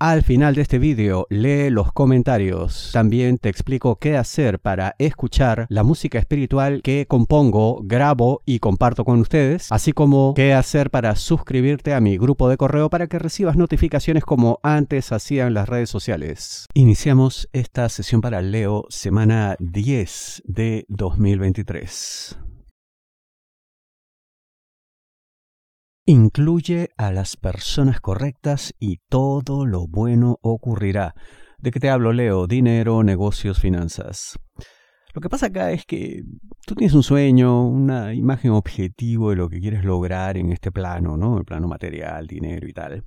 al 0.00 0.22
final 0.22 0.54
de 0.54 0.62
este 0.62 0.78
vídeo 0.78 1.26
lee 1.30 1.70
los 1.70 1.90
comentarios. 1.92 2.90
También 2.92 3.38
te 3.38 3.48
explico 3.48 3.96
qué 3.96 4.16
hacer 4.16 4.58
para 4.58 4.94
escuchar 4.98 5.66
la 5.70 5.82
música 5.82 6.18
espiritual 6.18 6.82
que 6.82 7.06
compongo, 7.06 7.80
grabo 7.82 8.42
y 8.44 8.58
comparto 8.58 9.04
con 9.04 9.18
ustedes, 9.20 9.72
así 9.72 9.92
como 9.92 10.34
qué 10.34 10.52
hacer 10.52 10.90
para 10.90 11.16
suscribirte 11.16 11.94
a 11.94 12.00
mi 12.00 12.18
grupo 12.18 12.50
de 12.50 12.58
correo 12.58 12.90
para 12.90 13.06
que 13.06 13.18
recibas 13.18 13.56
notificaciones 13.56 14.24
como 14.24 14.60
antes 14.62 15.10
hacían 15.10 15.54
las 15.54 15.68
redes 15.70 15.88
sociales. 15.88 16.66
Iniciamos 16.74 17.48
esta 17.54 17.88
sesión 17.88 18.20
para 18.20 18.42
Leo 18.42 18.84
semana 18.90 19.56
10 19.58 20.42
de 20.44 20.84
2023. 20.88 22.45
Incluye 26.08 26.90
a 26.96 27.10
las 27.10 27.36
personas 27.36 28.00
correctas 28.00 28.72
y 28.78 28.98
todo 29.08 29.66
lo 29.66 29.88
bueno 29.88 30.38
ocurrirá. 30.40 31.16
¿De 31.58 31.72
qué 31.72 31.80
te 31.80 31.90
hablo, 31.90 32.12
Leo? 32.12 32.46
Dinero, 32.46 33.02
negocios, 33.02 33.58
finanzas. 33.58 34.38
Lo 35.14 35.20
que 35.20 35.28
pasa 35.28 35.46
acá 35.46 35.72
es 35.72 35.84
que 35.84 36.22
tú 36.64 36.76
tienes 36.76 36.94
un 36.94 37.02
sueño, 37.02 37.66
una 37.66 38.14
imagen 38.14 38.52
objetivo 38.52 39.30
de 39.30 39.36
lo 39.36 39.48
que 39.48 39.58
quieres 39.58 39.84
lograr 39.84 40.36
en 40.36 40.52
este 40.52 40.70
plano, 40.70 41.16
¿no? 41.16 41.38
El 41.38 41.44
plano 41.44 41.66
material, 41.66 42.28
dinero 42.28 42.68
y 42.68 42.72
tal. 42.72 43.04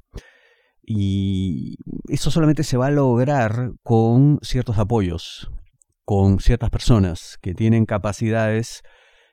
Y 0.83 1.77
eso 2.09 2.31
solamente 2.31 2.64
se 2.64 2.75
va 2.75 2.88
a 2.88 2.92
lograr 2.92 3.72
con 3.81 4.39
ciertos 4.42 4.77
apoyos, 4.77 5.50
con 6.03 6.42
ciertas 6.42 6.70
personas 6.70 7.38
que 7.42 7.53
tienen 7.53 7.86
capacidades 7.86 8.81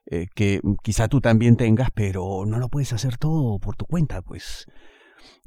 eh, 0.08 0.28
que 0.34 0.60
quizá 0.82 1.08
tú 1.08 1.20
también 1.20 1.56
tengas, 1.56 1.90
pero 1.92 2.44
no 2.46 2.58
lo 2.58 2.68
puedes 2.68 2.92
hacer 2.92 3.16
todo 3.16 3.58
por 3.58 3.74
tu 3.74 3.86
cuenta, 3.86 4.22
pues 4.22 4.66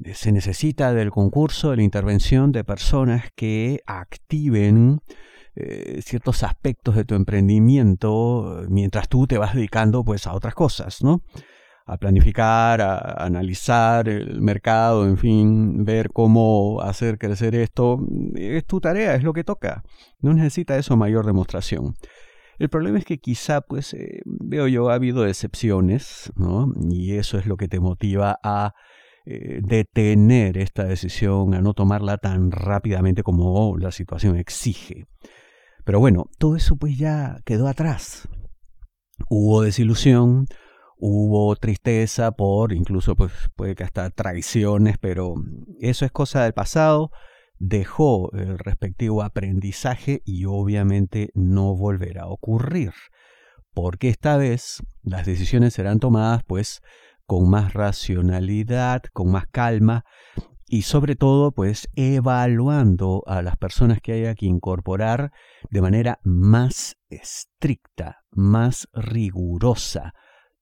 eh, 0.04 0.14
se 0.14 0.34
necesita 0.34 0.94
del 0.94 1.12
concurso, 1.12 1.72
de 1.72 1.78
la 1.78 1.84
intervención 1.84 2.52
de 2.52 2.66
personas 2.66 3.30
que 3.36 3.82
activen 3.86 5.00
eh, 5.56 6.02
ciertos 6.02 6.44
aspectos 6.44 6.98
de 6.98 7.06
tu 7.06 7.16
emprendimiento 7.16 8.66
mientras 8.68 9.08
tú 9.08 9.28
te 9.28 9.38
vas 9.38 9.56
dedicando 9.56 10.04
pues 10.04 10.28
a 10.28 10.34
otras 10.34 10.56
cosas, 10.56 11.02
¿no? 11.02 11.24
A 11.86 11.98
planificar, 11.98 12.82
a 12.82 12.98
analizar 13.26 14.10
el 14.10 14.42
mercado, 14.42 15.08
en 15.08 15.18
fin, 15.18 15.86
ver 15.86 16.12
cómo 16.12 16.82
hacer 16.82 17.18
crecer 17.18 17.56
esto. 17.56 17.98
Es 18.36 18.66
tu 18.66 18.80
tarea, 18.80 19.16
es 19.16 19.24
lo 19.24 19.34
que 19.34 19.44
toca. 19.44 19.84
No 20.20 20.34
necesita 20.34 20.78
eso 20.78 20.98
mayor 20.98 21.26
demostración. 21.26 21.96
El 22.60 22.70
problema 22.70 23.00
es 23.00 23.06
que 23.06 23.20
quizá, 23.20 23.62
pues, 23.62 23.94
eh, 23.94 24.22
veo 24.26 24.68
yo, 24.68 24.90
ha 24.90 24.96
habido 24.96 25.26
excepciones, 25.26 26.32
¿no? 26.36 26.74
Y 26.92 27.14
eso 27.14 27.40
es 27.40 27.46
lo 27.46 27.56
que 27.56 27.70
te 27.70 27.80
motiva 27.80 28.38
a 28.44 28.74
eh, 29.26 29.62
detener 29.64 30.58
esta 30.58 30.84
decisión, 30.84 31.54
a 31.54 31.62
no 31.62 31.74
tomarla 31.74 32.18
tan 32.18 32.52
rápidamente 32.52 33.24
como 33.24 33.78
la 33.78 33.92
situación 33.92 34.38
exige. 34.38 35.08
Pero 35.86 36.00
bueno, 36.00 36.26
todo 36.38 36.58
eso 36.58 36.76
pues 36.76 36.98
ya 36.98 37.38
quedó 37.46 37.68
atrás. 37.68 38.28
Hubo 39.30 39.62
desilusión, 39.62 40.46
hubo 40.98 41.56
tristeza 41.56 42.32
por 42.32 42.74
incluso 42.74 43.16
pues 43.16 43.32
puede 43.56 43.76
que 43.76 43.84
hasta 43.84 44.10
traiciones, 44.10 44.98
pero 45.00 45.36
eso 45.80 46.06
es 46.06 46.12
cosa 46.12 46.44
del 46.44 46.54
pasado 46.54 47.12
dejó 47.60 48.32
el 48.34 48.58
respectivo 48.58 49.22
aprendizaje 49.22 50.22
y 50.26 50.46
obviamente 50.46 51.30
no 51.34 51.76
volverá 51.76 52.24
a 52.24 52.30
ocurrir, 52.30 52.94
porque 53.74 54.10
esta 54.10 54.38
vez 54.38 54.82
las 55.04 55.26
decisiones 55.26 55.74
serán 55.74 56.00
tomadas 56.00 56.42
pues 56.48 56.82
con 57.26 57.50
más 57.50 57.74
racionalidad, 57.74 59.04
con 59.14 59.32
más 59.32 59.46
calma 59.52 60.04
y 60.68 60.84
sobre 60.84 61.16
todo 61.16 61.52
pues 61.52 61.90
evaluando 61.96 63.24
a 63.28 63.42
las 63.42 63.58
personas 63.58 64.00
que 64.02 64.14
haya 64.14 64.36
que 64.36 64.46
incorporar 64.46 65.32
de 65.70 65.82
manera 65.82 66.20
más 66.24 66.96
estricta, 67.10 68.20
más 68.32 68.88
rigurosa, 68.94 70.14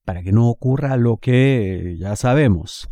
para 0.04 0.22
que 0.22 0.32
no 0.32 0.48
ocurra 0.48 0.96
lo 0.96 1.18
que 1.18 1.96
ya 1.98 2.16
sabemos. 2.16 2.88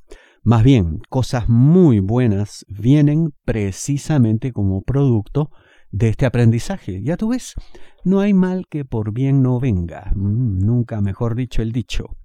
Más 0.46 0.62
bien, 0.62 1.00
cosas 1.08 1.48
muy 1.48 1.98
buenas 1.98 2.64
vienen 2.68 3.34
precisamente 3.44 4.52
como 4.52 4.82
producto 4.82 5.50
de 5.90 6.10
este 6.10 6.24
aprendizaje. 6.24 7.02
Ya 7.02 7.16
tú 7.16 7.30
ves, 7.30 7.54
no 8.04 8.20
hay 8.20 8.32
mal 8.32 8.68
que 8.70 8.84
por 8.84 9.12
bien 9.12 9.42
no 9.42 9.58
venga. 9.58 10.12
Mm, 10.14 10.60
nunca 10.64 11.00
mejor 11.00 11.34
dicho 11.34 11.62
el 11.62 11.72
dicho. 11.72 12.16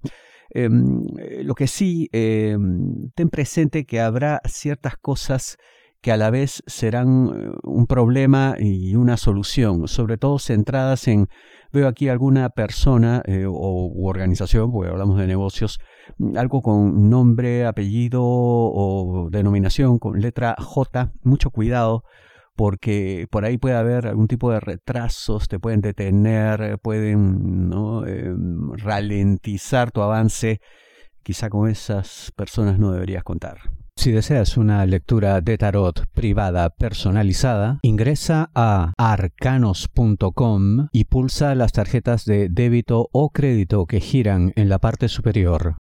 Em, 0.50 1.02
eh, 1.18 1.42
lo 1.42 1.56
que 1.56 1.66
sí, 1.66 2.08
em, 2.12 3.10
ten 3.16 3.28
presente 3.28 3.86
que 3.86 3.98
habrá 3.98 4.40
ciertas 4.44 4.96
cosas 4.98 5.56
que 6.02 6.12
a 6.12 6.16
la 6.16 6.30
vez 6.30 6.62
serán 6.66 7.30
eh, 7.32 7.50
un 7.62 7.86
problema 7.86 8.56
y 8.58 8.96
una 8.96 9.16
solución, 9.16 9.88
sobre 9.88 10.18
todo 10.18 10.38
centradas 10.38 11.06
en, 11.08 11.28
veo 11.72 11.88
aquí 11.88 12.08
alguna 12.08 12.50
persona 12.50 13.22
eh, 13.24 13.46
o 13.46 13.86
u 13.86 14.06
organización, 14.08 14.72
porque 14.72 14.90
hablamos 14.90 15.16
de 15.18 15.28
negocios, 15.28 15.78
algo 16.36 16.60
con 16.60 17.08
nombre, 17.08 17.64
apellido 17.64 18.20
o 18.24 19.28
denominación 19.30 19.98
con 19.98 20.20
letra 20.20 20.56
J, 20.58 21.12
mucho 21.22 21.50
cuidado 21.50 22.02
porque 22.54 23.26
por 23.30 23.44
ahí 23.46 23.56
puede 23.56 23.76
haber 23.76 24.06
algún 24.06 24.28
tipo 24.28 24.50
de 24.50 24.60
retrasos, 24.60 25.48
te 25.48 25.58
pueden 25.58 25.80
detener, 25.80 26.78
pueden 26.80 27.70
¿no? 27.70 28.06
Em, 28.06 28.72
ralentizar 28.74 29.90
tu 29.90 30.02
avance. 30.02 30.60
Quizá 31.22 31.48
con 31.48 31.70
esas 31.70 32.30
personas 32.36 32.78
no 32.78 32.92
deberías 32.92 33.22
contar. 33.22 33.58
Si 34.02 34.10
deseas 34.10 34.56
una 34.56 34.84
lectura 34.84 35.40
de 35.40 35.56
tarot 35.56 36.08
privada 36.12 36.70
personalizada, 36.70 37.78
ingresa 37.82 38.50
a 38.52 38.92
arcanos.com 38.98 40.88
y 40.90 41.04
pulsa 41.04 41.54
las 41.54 41.70
tarjetas 41.70 42.24
de 42.24 42.48
débito 42.48 43.08
o 43.12 43.30
crédito 43.30 43.86
que 43.86 44.00
giran 44.00 44.52
en 44.56 44.68
la 44.68 44.80
parte 44.80 45.06
superior. 45.06 45.76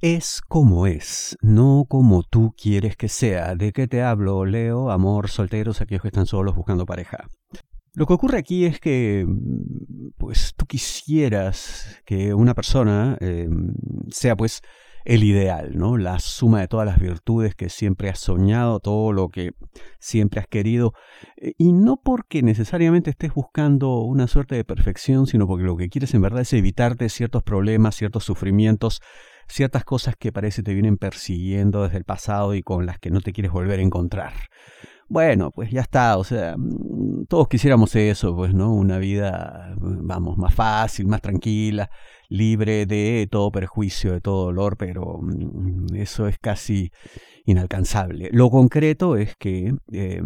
Es 0.00 0.40
como 0.46 0.86
es, 0.86 1.36
no 1.42 1.84
como 1.88 2.22
tú 2.22 2.54
quieres 2.56 2.96
que 2.96 3.08
sea. 3.08 3.56
¿De 3.56 3.72
qué 3.72 3.88
te 3.88 4.02
hablo, 4.02 4.44
Leo? 4.44 4.92
Amor, 4.92 5.28
solteros, 5.28 5.80
aquellos 5.80 6.02
que 6.02 6.08
están 6.08 6.26
solos 6.26 6.54
buscando 6.54 6.86
pareja. 6.86 7.26
Lo 7.96 8.04
que 8.04 8.12
ocurre 8.12 8.36
aquí 8.36 8.66
es 8.66 8.78
que, 8.78 9.26
pues, 10.18 10.52
tú 10.54 10.66
quisieras 10.66 12.02
que 12.04 12.34
una 12.34 12.52
persona 12.52 13.16
em, 13.22 13.72
sea, 14.10 14.36
pues, 14.36 14.60
el 15.06 15.24
ideal, 15.24 15.78
¿no? 15.78 15.96
La 15.96 16.18
suma 16.18 16.60
de 16.60 16.68
todas 16.68 16.84
las 16.84 17.00
virtudes 17.00 17.54
que 17.54 17.70
siempre 17.70 18.10
has 18.10 18.18
soñado, 18.18 18.80
todo 18.80 19.12
lo 19.12 19.30
que 19.30 19.52
siempre 19.98 20.40
has 20.40 20.46
querido. 20.46 20.92
Eh, 21.38 21.54
y 21.56 21.72
no 21.72 21.96
porque 21.96 22.42
necesariamente 22.42 23.08
estés 23.08 23.32
buscando 23.32 24.00
una 24.00 24.26
suerte 24.26 24.56
de 24.56 24.64
perfección, 24.64 25.26
sino 25.26 25.46
porque 25.46 25.64
lo 25.64 25.78
que 25.78 25.88
quieres 25.88 26.12
en 26.12 26.20
verdad 26.20 26.42
es 26.42 26.52
evitarte 26.52 27.08
ciertos 27.08 27.44
problemas, 27.44 27.96
ciertos 27.96 28.24
sufrimientos, 28.24 29.00
ciertas 29.48 29.84
cosas 29.84 30.16
que 30.18 30.32
parece 30.32 30.62
te 30.62 30.74
vienen 30.74 30.98
persiguiendo 30.98 31.84
desde 31.84 31.96
el 31.96 32.04
pasado 32.04 32.54
y 32.54 32.62
con 32.62 32.84
las 32.84 32.98
que 32.98 33.08
no 33.08 33.22
te 33.22 33.32
quieres 33.32 33.52
volver 33.52 33.78
a 33.78 33.82
encontrar. 33.82 34.34
Bueno, 35.08 35.52
pues 35.52 35.70
ya 35.70 35.82
está, 35.82 36.16
o 36.18 36.24
sea, 36.24 36.56
mm, 36.58 37.26
todos 37.28 37.48
quisiéramos 37.48 37.94
eso, 37.94 38.34
pues, 38.34 38.52
¿no? 38.54 38.74
Una 38.74 38.98
vida, 38.98 39.74
vamos, 39.78 40.36
más 40.36 40.52
fácil, 40.52 41.06
más 41.06 41.20
tranquila, 41.22 41.90
libre 42.28 42.86
de 42.86 43.28
todo 43.30 43.52
perjuicio, 43.52 44.12
de 44.12 44.20
todo 44.20 44.46
dolor, 44.46 44.76
pero 44.76 45.20
mm, 45.22 45.94
eso 45.94 46.26
es 46.26 46.38
casi 46.38 46.90
inalcanzable. 47.44 48.30
Lo 48.32 48.50
concreto 48.50 49.16
es 49.16 49.36
que 49.36 49.74
eh, 49.92 50.22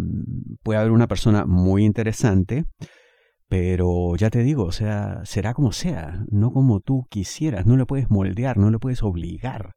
puede 0.62 0.80
haber 0.80 0.92
una 0.92 1.08
persona 1.08 1.44
muy 1.44 1.84
interesante, 1.84 2.64
pero 3.48 4.16
ya 4.16 4.30
te 4.30 4.42
digo, 4.42 4.64
o 4.64 4.72
sea, 4.72 5.20
será 5.24 5.52
como 5.52 5.72
sea, 5.72 6.24
no 6.30 6.52
como 6.52 6.80
tú 6.80 7.06
quisieras, 7.10 7.66
no 7.66 7.76
le 7.76 7.84
puedes 7.84 8.08
moldear, 8.10 8.56
no 8.56 8.70
le 8.70 8.78
puedes 8.78 9.02
obligar 9.02 9.74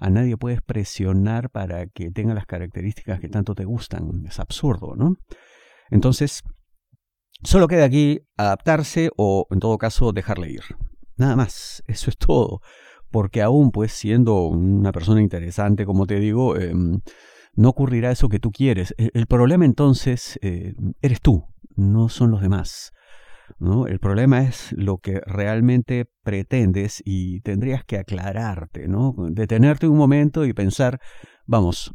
a 0.00 0.10
nadie 0.10 0.36
puedes 0.36 0.62
presionar 0.62 1.50
para 1.50 1.86
que 1.86 2.10
tenga 2.10 2.34
las 2.34 2.46
características 2.46 3.20
que 3.20 3.28
tanto 3.28 3.54
te 3.54 3.64
gustan. 3.64 4.24
Es 4.26 4.40
absurdo, 4.40 4.96
¿no? 4.96 5.16
Entonces, 5.90 6.42
solo 7.44 7.68
queda 7.68 7.84
aquí 7.84 8.20
adaptarse 8.36 9.10
o, 9.16 9.46
en 9.50 9.60
todo 9.60 9.76
caso, 9.78 10.12
dejarle 10.12 10.50
ir. 10.50 10.62
Nada 11.16 11.36
más, 11.36 11.82
eso 11.86 12.10
es 12.10 12.16
todo. 12.16 12.60
porque 13.12 13.42
aún 13.42 13.72
pues 13.72 13.90
siendo 13.90 14.44
una 14.44 14.92
persona 14.92 15.20
interesante, 15.20 15.84
como 15.84 16.06
te 16.06 16.20
digo, 16.20 16.56
em, 16.56 17.00
no 17.54 17.68
ocurrirá 17.70 18.12
eso 18.12 18.28
que 18.28 18.38
tú 18.38 18.52
quieres. 18.52 18.94
El, 18.96 19.26
problema 19.26 19.64
entonces 19.64 20.38
eh, 20.42 20.74
eres 21.02 21.20
tú, 21.20 21.44
no 21.74 22.08
son 22.08 22.30
los 22.30 22.40
demás. 22.40 22.92
El 23.58 23.98
problema 23.98 24.42
es 24.42 24.72
lo 24.72 24.98
que 24.98 25.20
realmente 25.26 26.06
pretendes 26.22 27.02
y 27.04 27.40
tendrías 27.40 27.84
que 27.84 27.98
aclararte, 27.98 28.88
¿no? 28.88 29.14
Detenerte 29.30 29.88
un 29.88 29.98
momento 29.98 30.44
y 30.44 30.52
pensar, 30.52 31.00
vamos, 31.46 31.94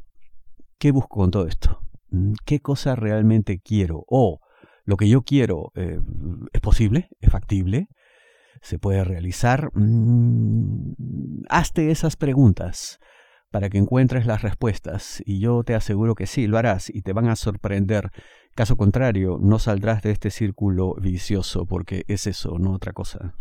¿qué 0.78 0.92
busco 0.92 1.18
con 1.18 1.32
todo 1.32 1.48
esto? 1.48 1.82
¿Qué 2.46 2.60
cosa 2.60 2.96
realmente 2.96 3.60
quiero? 3.60 4.04
O 4.08 4.40
lo 4.86 4.98
que 4.98 5.10
yo 5.10 5.24
quiero 5.24 5.72
eh, 5.76 6.00
es 6.54 6.62
posible, 6.62 7.10
es 7.20 7.32
factible, 7.32 7.88
se 8.62 8.80
puede 8.80 9.04
realizar. 9.04 9.72
Mm, 9.74 10.94
hazte 11.50 11.92
esas 11.92 12.16
preguntas 12.16 13.00
para 13.52 13.70
que 13.70 13.78
encuentres 13.78 14.26
las 14.26 14.42
respuestas 14.42 15.24
y 15.26 15.40
yo 15.40 15.64
te 15.64 15.76
aseguro 15.76 16.14
que 16.14 16.28
sí, 16.28 16.48
lo 16.48 16.58
harás 16.58 16.90
y 16.90 17.02
te 17.02 17.14
van 17.14 17.28
a 17.28 17.36
sorprender. 17.36 18.12
Caso 18.56 18.78
contrario, 18.78 19.38
no 19.42 19.60
saldrás 19.60 20.02
de 20.02 20.12
este 20.12 20.32
círculo 20.32 20.96
vicioso 20.96 21.66
porque 21.66 22.06
es 22.08 22.26
eso, 22.26 22.58
no 22.58 22.72
otra 22.72 22.94
cosa. 22.94 23.36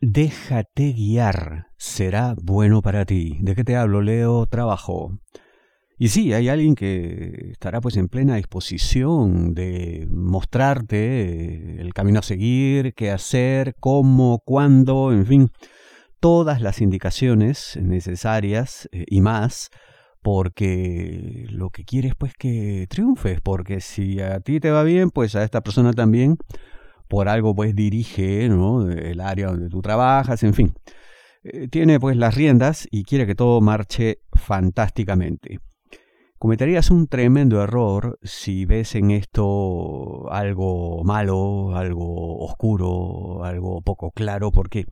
Déjate 0.00 0.92
guiar, 0.92 1.66
será 1.76 2.34
bueno 2.40 2.82
para 2.82 3.04
ti. 3.04 3.38
¿De 3.40 3.56
qué 3.56 3.64
te 3.64 3.74
hablo, 3.74 4.00
Leo? 4.00 4.46
Trabajo. 4.46 5.18
Y 5.98 6.08
sí, 6.08 6.32
hay 6.32 6.48
alguien 6.48 6.76
que 6.76 7.50
estará 7.50 7.80
pues 7.80 7.96
en 7.96 8.08
plena 8.08 8.36
disposición 8.36 9.54
de 9.54 10.06
mostrarte 10.10 11.80
el 11.80 11.94
camino 11.94 12.20
a 12.20 12.22
seguir, 12.22 12.94
qué 12.94 13.10
hacer, 13.10 13.74
cómo, 13.80 14.40
cuándo, 14.44 15.12
en 15.12 15.26
fin, 15.26 15.50
todas 16.20 16.60
las 16.60 16.80
indicaciones 16.80 17.76
necesarias 17.80 18.88
eh, 18.92 19.04
y 19.08 19.20
más, 19.20 19.70
porque 20.24 21.44
lo 21.50 21.68
que 21.68 21.84
quieres 21.84 22.14
pues 22.16 22.32
que 22.32 22.86
triunfes, 22.88 23.42
porque 23.42 23.82
si 23.82 24.20
a 24.20 24.40
ti 24.40 24.58
te 24.58 24.70
va 24.70 24.82
bien, 24.82 25.10
pues 25.10 25.36
a 25.36 25.44
esta 25.44 25.60
persona 25.60 25.92
también, 25.92 26.38
por 27.08 27.28
algo 27.28 27.54
pues 27.54 27.76
dirige 27.76 28.48
¿no? 28.48 28.90
el 28.90 29.20
área 29.20 29.48
donde 29.48 29.68
tú 29.68 29.82
trabajas, 29.82 30.42
en 30.42 30.54
fin. 30.54 30.74
Eh, 31.42 31.68
tiene 31.68 32.00
pues 32.00 32.16
las 32.16 32.34
riendas 32.34 32.88
y 32.90 33.04
quiere 33.04 33.26
que 33.26 33.34
todo 33.34 33.60
marche 33.60 34.20
fantásticamente. 34.32 35.60
Cometerías 36.38 36.90
un 36.90 37.06
tremendo 37.06 37.62
error 37.62 38.18
si 38.22 38.64
ves 38.64 38.94
en 38.94 39.10
esto 39.10 40.32
algo 40.32 41.04
malo, 41.04 41.76
algo 41.76 42.38
oscuro, 42.38 43.44
algo 43.44 43.82
poco 43.82 44.10
claro, 44.10 44.50
porque 44.52 44.86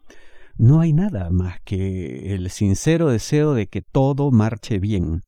no 0.57 0.81
hay 0.81 0.93
nada 0.93 1.31
más 1.31 1.61
que 1.65 2.35
el 2.35 2.51
sincero 2.51 3.11
deseo 3.11 3.55
de 3.55 3.67
que 3.67 3.83
todo 3.83 4.31
marche 4.31 4.79
bien. 4.79 5.23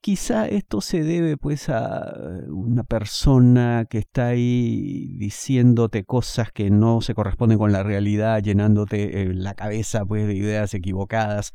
Quizá 0.00 0.46
esto 0.46 0.80
se 0.80 1.02
debe 1.02 1.36
pues 1.36 1.68
a 1.68 2.14
una 2.48 2.84
persona 2.84 3.84
que 3.90 3.98
está 3.98 4.28
ahí 4.28 5.16
diciéndote 5.18 6.04
cosas 6.04 6.52
que 6.52 6.70
no 6.70 7.00
se 7.00 7.14
corresponden 7.14 7.58
con 7.58 7.72
la 7.72 7.82
realidad, 7.82 8.40
llenándote 8.40 9.22
eh, 9.22 9.34
la 9.34 9.54
cabeza 9.54 10.04
pues 10.04 10.26
de 10.28 10.34
ideas 10.34 10.72
equivocadas 10.72 11.52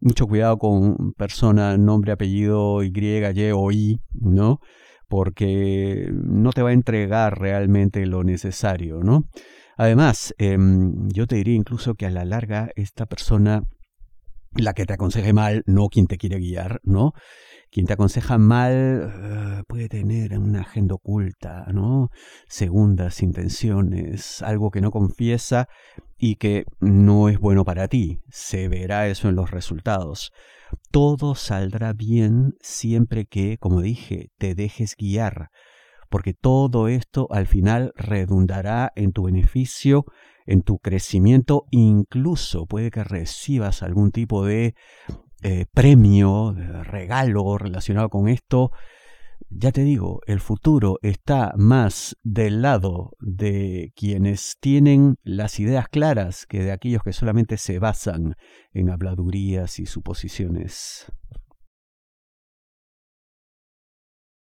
mucho 0.00 0.26
cuidado 0.26 0.58
con 0.58 1.12
persona, 1.12 1.76
nombre, 1.76 2.12
apellido, 2.12 2.82
Y, 2.82 2.92
Y 2.94 3.50
o 3.52 3.70
I, 3.70 4.00
¿no? 4.12 4.60
Porque 5.08 6.10
no 6.12 6.52
te 6.52 6.62
va 6.62 6.70
a 6.70 6.72
entregar 6.72 7.38
realmente 7.38 8.04
lo 8.06 8.24
necesario, 8.24 9.00
¿no? 9.02 9.28
Además, 9.76 10.34
em, 10.38 11.08
yo 11.10 11.26
te 11.26 11.36
diría 11.36 11.54
incluso 11.54 11.94
que 11.94 12.06
a 12.06 12.10
la 12.10 12.24
larga 12.24 12.70
esta 12.76 13.06
persona, 13.06 13.62
la 14.54 14.72
que 14.72 14.86
te 14.86 14.94
aconseje 14.94 15.34
mal, 15.34 15.62
no 15.66 15.88
quien 15.88 16.06
te 16.06 16.16
quiere 16.16 16.38
guiar, 16.38 16.80
¿no? 16.82 17.12
Quien 17.70 17.84
te 17.86 17.92
aconseja 17.92 18.38
mal 18.38 18.72
eh, 18.72 19.62
puede 19.68 19.88
tener 19.88 20.38
una 20.38 20.62
agenda 20.62 20.94
oculta, 20.94 21.66
¿no? 21.74 22.08
Segundas 22.48 23.22
intenciones, 23.22 24.40
algo 24.40 24.70
que 24.70 24.80
no 24.80 24.90
confiesa 24.90 25.68
y 26.16 26.36
que 26.36 26.64
no 26.80 27.28
es 27.28 27.38
bueno 27.38 27.64
para 27.64 27.88
ti. 27.88 28.20
Se 28.30 28.68
verá 28.68 29.08
eso 29.08 29.28
en 29.28 29.36
los 29.36 29.50
resultados. 29.50 30.32
Todo 30.90 31.34
saldrá 31.34 31.92
bien 31.92 32.54
siempre 32.60 33.26
que, 33.26 33.58
como 33.58 33.82
dije, 33.82 34.30
te 34.38 34.54
dejes 34.54 34.96
guiar, 34.96 35.50
porque 36.08 36.34
todo 36.34 36.88
esto 36.88 37.28
al 37.30 37.46
final 37.46 37.92
redundará 37.96 38.92
en 38.96 39.12
tu 39.12 39.24
beneficio, 39.24 40.04
en 40.46 40.62
tu 40.62 40.78
crecimiento, 40.78 41.66
incluso 41.70 42.66
puede 42.66 42.90
que 42.90 43.04
recibas 43.04 43.82
algún 43.82 44.12
tipo 44.12 44.44
de 44.44 44.74
eh, 45.42 45.66
premio, 45.72 46.52
de 46.52 46.84
regalo 46.84 47.58
relacionado 47.58 48.08
con 48.08 48.28
esto, 48.28 48.70
ya 49.48 49.70
te 49.70 49.82
digo, 49.82 50.20
el 50.26 50.40
futuro 50.40 50.98
está 51.02 51.52
más 51.56 52.16
del 52.22 52.62
lado 52.62 53.12
de 53.20 53.92
quienes 53.94 54.56
tienen 54.60 55.16
las 55.22 55.60
ideas 55.60 55.88
claras 55.88 56.46
que 56.46 56.62
de 56.62 56.72
aquellos 56.72 57.02
que 57.02 57.12
solamente 57.12 57.56
se 57.56 57.78
basan 57.78 58.34
en 58.72 58.90
habladurías 58.90 59.78
y 59.78 59.86
suposiciones. 59.86 61.12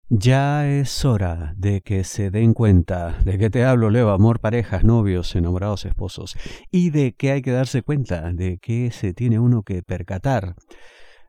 Ya 0.09 0.69
es 0.69 1.05
hora 1.05 1.53
de 1.57 1.81
que 1.81 2.05
se 2.05 2.31
den 2.31 2.55
cuenta 2.55 3.19
de 3.25 3.39
que 3.39 3.51
te 3.51 3.65
hablo, 3.65 3.91
Leo, 3.91 4.11
amor, 4.11 4.39
parejas, 4.39 4.85
novios, 4.85 5.35
enamorados, 5.35 5.85
esposos, 5.85 6.37
y 6.71 6.91
de 6.91 7.17
que 7.17 7.33
hay 7.33 7.43
que 7.43 7.51
darse 7.51 7.83
cuenta 7.83 8.33
de 8.33 8.59
que 8.59 8.93
se 8.93 9.15
tiene 9.15 9.41
uno 9.41 9.65
que 9.65 9.83
percatar 9.83 10.55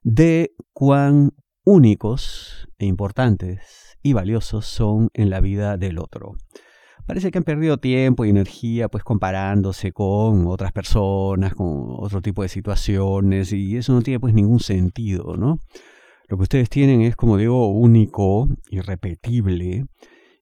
de 0.03 0.51
cuán 0.73 1.31
únicos 1.65 2.67
e 2.77 2.85
importantes 2.85 3.97
y 4.03 4.13
valiosos 4.13 4.67
son 4.67 5.09
en 5.15 5.31
la 5.31 5.41
vida 5.41 5.77
del 5.77 5.97
otro. 5.97 6.33
Parece 7.07 7.31
que 7.31 7.39
han 7.39 7.45
perdido 7.45 7.79
tiempo 7.79 8.25
y 8.25 8.29
energía 8.29 8.89
pues 8.89 9.03
comparándose 9.03 9.91
con 9.91 10.45
otras 10.45 10.71
personas, 10.71 11.55
con 11.55 11.95
otro 11.97 12.21
tipo 12.21 12.43
de 12.43 12.49
situaciones 12.49 13.51
y 13.53 13.75
eso 13.75 13.93
no 13.93 14.03
tiene 14.03 14.19
pues 14.19 14.35
ningún 14.35 14.59
sentido, 14.59 15.35
¿no? 15.35 15.57
Lo 16.27 16.37
que 16.37 16.43
ustedes 16.43 16.69
tienen 16.69 17.01
es, 17.01 17.15
como 17.15 17.37
digo, 17.37 17.69
único, 17.69 18.49
irrepetible 18.69 19.85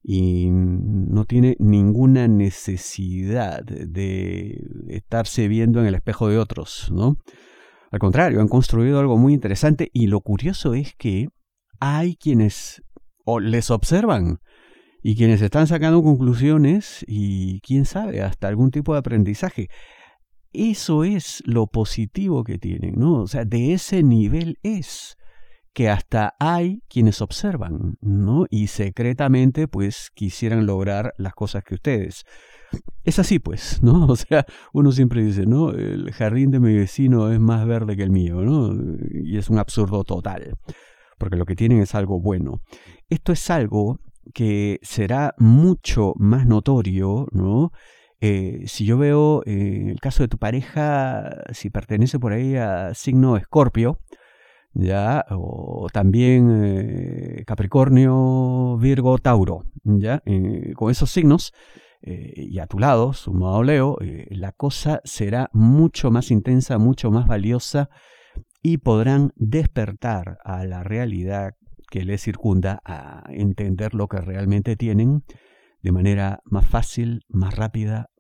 y 0.01 0.49
no 0.51 1.25
tiene 1.25 1.55
ninguna 1.59 2.27
necesidad 2.27 3.63
de 3.63 4.61
estarse 4.87 5.47
viendo 5.47 5.79
en 5.79 5.87
el 5.87 5.95
espejo 5.95 6.27
de 6.27 6.37
otros, 6.37 6.91
¿no? 6.91 7.17
Al 7.91 7.99
contrario, 7.99 8.41
han 8.41 8.47
construido 8.47 8.99
algo 8.99 9.17
muy 9.17 9.33
interesante 9.33 9.89
y 9.93 10.07
lo 10.07 10.21
curioso 10.21 10.73
es 10.73 10.93
que 10.95 11.29
hay 11.79 12.15
quienes 12.15 12.83
o 13.23 13.39
les 13.39 13.71
observan 13.71 14.39
y 15.03 15.15
quienes 15.15 15.41
están 15.41 15.67
sacando 15.67 16.01
conclusiones 16.01 17.05
y 17.07 17.61
quién 17.61 17.85
sabe, 17.85 18.21
hasta 18.21 18.47
algún 18.47 18.71
tipo 18.71 18.93
de 18.93 18.99
aprendizaje. 18.99 19.67
Eso 20.51 21.03
es 21.03 21.43
lo 21.45 21.67
positivo 21.67 22.43
que 22.43 22.57
tienen, 22.57 22.95
¿no? 22.95 23.21
O 23.21 23.27
sea, 23.27 23.45
de 23.45 23.73
ese 23.73 24.03
nivel 24.03 24.57
es 24.63 25.15
que 25.75 25.89
hasta 25.89 26.35
hay 26.39 26.81
quienes 26.87 27.21
observan, 27.21 27.97
¿no? 27.99 28.45
Y 28.49 28.67
secretamente, 28.67 29.67
pues, 29.67 30.09
quisieran 30.15 30.65
lograr 30.65 31.13
las 31.17 31.33
cosas 31.33 31.65
que 31.65 31.75
ustedes. 31.75 32.23
Es 33.03 33.19
así, 33.19 33.39
pues, 33.39 33.83
¿no? 33.83 34.05
O 34.09 34.15
sea, 34.15 34.45
uno 34.71 34.93
siempre 34.93 35.21
dice, 35.21 35.45
¿no? 35.45 35.71
El 35.71 36.09
jardín 36.13 36.49
de 36.51 36.61
mi 36.61 36.73
vecino 36.73 37.29
es 37.29 37.41
más 37.41 37.67
verde 37.67 37.97
que 37.97 38.03
el 38.03 38.09
mío, 38.09 38.41
¿no? 38.41 38.73
Y 39.21 39.37
es 39.37 39.49
un 39.49 39.59
absurdo 39.59 40.05
total, 40.05 40.57
porque 41.17 41.35
lo 41.35 41.45
que 41.45 41.57
tienen 41.57 41.81
es 41.81 41.93
algo 41.93 42.21
bueno. 42.21 42.61
Esto 43.09 43.33
es 43.33 43.49
algo 43.49 43.99
que 44.33 44.79
será 44.81 45.35
mucho 45.37 46.13
más 46.15 46.47
notorio, 46.47 47.27
¿no? 47.31 47.71
Eh, 48.21 48.63
si 48.67 48.85
yo 48.85 48.97
veo, 48.97 49.43
en 49.45 49.89
el 49.89 49.99
caso 49.99 50.23
de 50.23 50.29
tu 50.29 50.37
pareja, 50.37 51.43
si 51.51 51.69
pertenece 51.69 52.17
por 52.17 52.31
ahí 52.31 52.55
a 52.55 52.93
signo 52.93 53.35
escorpio, 53.35 53.99
ya, 54.75 55.25
o 55.31 55.87
también 55.91 56.49
eh, 56.63 57.43
Capricornio, 57.45 58.77
Virgo, 58.77 59.17
Tauro, 59.17 59.63
ya, 59.83 60.21
eh, 60.25 60.73
con 60.75 60.91
esos 60.91 61.09
signos, 61.09 61.53
eh, 62.01 62.33
y 62.35 62.59
a 62.59 62.67
tu 62.67 62.77
lado, 62.77 63.13
sumado 63.13 63.63
Leo, 63.63 63.97
la 64.29 64.51
cosa 64.51 65.01
será 65.05 65.49
mucho 65.53 66.11
más 66.11 66.29
intensa, 66.29 66.77
mucho 66.77 67.09
más 67.09 67.25
valiosa 67.25 67.89
y 68.61 68.77
podrán 68.77 69.31
despertar 69.37 70.37
a 70.43 70.65
la 70.65 70.83
realidad 70.83 71.53
que 71.89 72.03
les 72.03 72.21
circunda 72.21 72.81
a 72.83 73.23
entender 73.29 73.93
lo 73.93 74.07
que 74.07 74.19
realmente 74.19 74.75
tienen 74.75 75.23
de 75.81 75.91
manera 75.91 76.41
más 76.45 76.67
fácil, 76.67 77.23
más 77.29 77.55
rápida, 77.55 78.09